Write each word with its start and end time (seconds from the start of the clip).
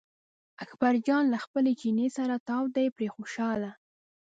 اکبر 0.63 0.93
جان 1.07 1.23
له 1.33 1.37
خپل 1.45 1.65
چیني 1.81 2.07
سره 2.17 2.35
تاو 2.47 2.63
دی 2.75 2.87
پرې 2.95 3.07
خوشاله. 3.15 3.71